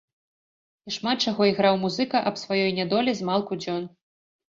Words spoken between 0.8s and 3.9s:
І шмат чаго іграў музыка аб сваёй нядолі змалку дзён.